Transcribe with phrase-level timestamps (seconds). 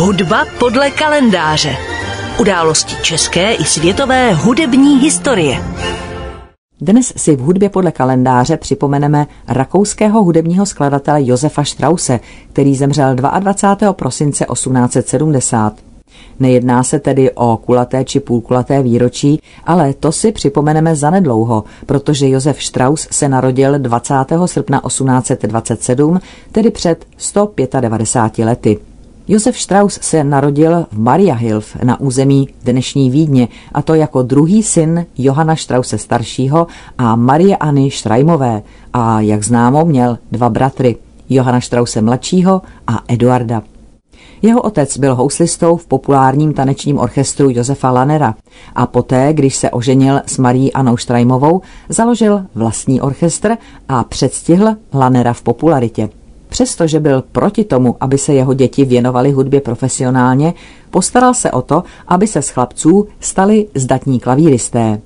[0.00, 1.76] Hudba podle kalendáře.
[2.40, 5.62] Události české i světové hudební historie.
[6.80, 12.20] Dnes si v hudbě podle kalendáře připomeneme rakouského hudebního skladatele Josefa Strause,
[12.52, 13.92] který zemřel 22.
[13.92, 15.72] prosince 1870.
[16.40, 22.64] Nejedná se tedy o kulaté či půlkulaté výročí, ale to si připomeneme zanedlouho, protože Josef
[22.64, 24.14] Strauss se narodil 20.
[24.46, 26.20] srpna 1827,
[26.52, 28.78] tedy před 195 lety.
[29.30, 35.06] Josef Strauss se narodil v Mariahilf na území dnešní Vídně, a to jako druhý syn
[35.18, 36.66] Johana Strause staršího
[36.98, 40.96] a Marie Anny Štrajmové a jak známo měl dva bratry,
[41.28, 43.62] Johana Strause mladšího a Eduarda.
[44.42, 48.34] Jeho otec byl houslistou v populárním tanečním orchestru Josefa Lanera
[48.74, 53.56] a poté, když se oženil s Marí Anou Štrajmovou, založil vlastní orchestr
[53.88, 56.08] a předstihl Lanera v popularitě.
[56.58, 60.54] Přestože byl proti tomu, aby se jeho děti věnovaly hudbě profesionálně,
[60.90, 65.00] postaral se o to, aby se z chlapců stali zdatní klavíristé.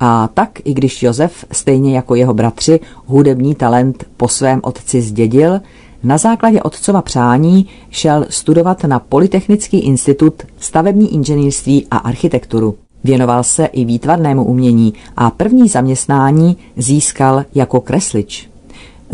[0.00, 5.60] A tak, i když Josef, stejně jako jeho bratři, hudební talent po svém otci zdědil,
[6.02, 12.74] na základě otcova přání šel studovat na Polytechnický institut stavební inženýrství a architekturu.
[13.04, 18.53] Věnoval se i výtvarnému umění a první zaměstnání získal jako kreslič.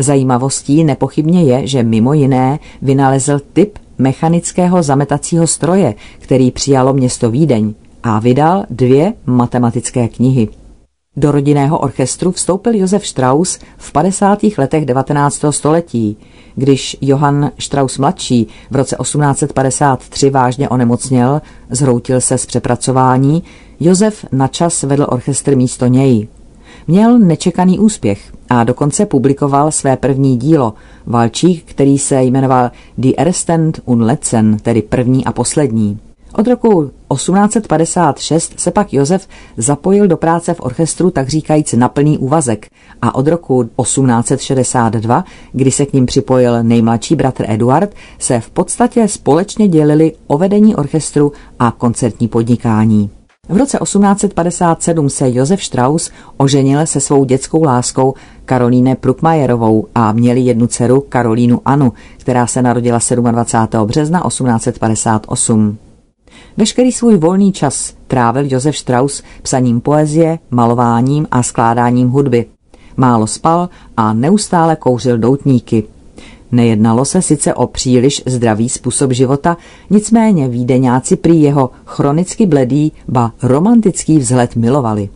[0.01, 7.73] Zajímavostí nepochybně je, že mimo jiné vynalezl typ mechanického zametacího stroje, který přijalo město Vídeň
[8.03, 10.49] a vydal dvě matematické knihy.
[11.15, 14.39] Do rodinného orchestru vstoupil Josef Strauss v 50.
[14.57, 15.45] letech 19.
[15.49, 16.17] století,
[16.55, 23.43] když Johann Strauss mladší v roce 1853 vážně onemocněl, zhroutil se z přepracování,
[23.79, 26.27] Josef načas vedl orchestr místo něj.
[26.87, 30.73] Měl nečekaný úspěch a dokonce publikoval své první dílo,
[31.05, 35.99] valčík, který se jmenoval Die Ersten und Letzten, tedy první a poslední.
[36.33, 42.17] Od roku 1856 se pak Josef zapojil do práce v orchestru tak říkajíc na plný
[42.17, 42.67] úvazek
[43.01, 49.07] a od roku 1862, kdy se k ním připojil nejmladší bratr Eduard, se v podstatě
[49.07, 53.09] společně dělili o vedení orchestru a koncertní podnikání.
[53.51, 58.13] V roce 1857 se Josef Strauss oženil se svou dětskou láskou
[58.45, 62.99] Karolíne Prukmajerovou a měli jednu dceru Karolínu Anu, která se narodila
[63.31, 63.87] 27.
[63.87, 65.77] března 1858.
[66.57, 72.45] Veškerý svůj volný čas trávil Josef Strauss psaním poezie, malováním a skládáním hudby.
[72.97, 75.83] Málo spal a neustále kouřil doutníky.
[76.51, 79.57] Nejednalo se sice o příliš zdravý způsob života,
[79.89, 85.09] nicméně výdeňáci prý jeho chronicky bledý, ba romantický vzhled milovali.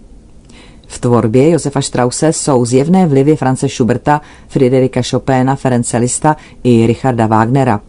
[0.88, 7.28] V tvorbě Josefa Strause jsou zjevné vlivy France Schuberta, Friderika Chopina, Ference Lista i Richarda
[7.28, 7.82] Wagnera.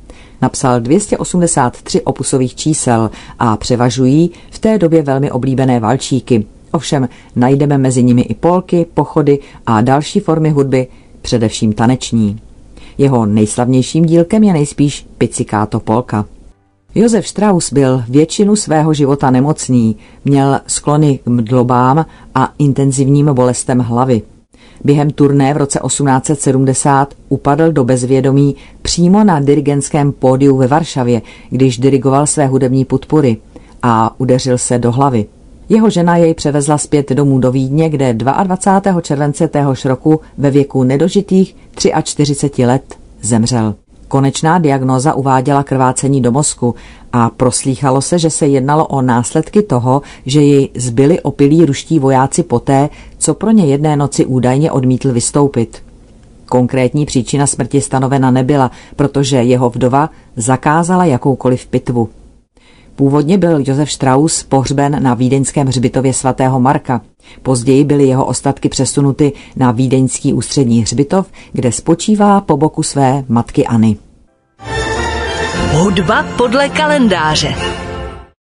[0.43, 6.47] Napsal 283 opusových čísel a převažují v té době velmi oblíbené valčíky.
[6.73, 10.87] Ovšem najdeme mezi nimi i polky, pochody a další formy hudby,
[11.23, 12.41] především taneční.
[12.99, 16.25] Jeho nejslavnějším dílkem je nejspíš Pizzicato polka.
[16.95, 24.23] Josef Strauss byl většinu svého života nemocný, měl sklony k mdlobám a intenzivním bolestem hlavy.
[24.85, 31.79] Během turné v roce 1870 upadl do bezvědomí přímo na dirigentském pódiu ve Varšavě, když
[31.79, 33.37] dirigoval své hudební podpory
[33.83, 35.27] a udeřil se do hlavy.
[35.69, 39.01] Jeho žena jej převezla zpět domů do Vídně, kde 22.
[39.01, 41.57] července téhož roku ve věku nedožitých
[42.03, 43.75] 43 let zemřel.
[44.09, 46.75] Konečná diagnóza uváděla krvácení do mozku
[47.13, 52.43] a proslýchalo se, že se jednalo o následky toho, že ji zbyli opilí ruští vojáci
[52.43, 52.89] poté,
[53.19, 55.83] co pro ně jedné noci údajně odmítl vystoupit.
[56.47, 62.09] Konkrétní příčina smrti stanovena nebyla, protože jeho vdova zakázala jakoukoliv pitvu.
[62.97, 67.01] Původně byl Josef Strauss pohřben na vídeňském hřbitově svatého Marka.
[67.43, 73.97] Později byly jeho ostatky přesunuty na vídeňský ústřední hřbitov, kde spočívá po boku své matkyAny.
[75.73, 77.55] Hudba podle kalendáře.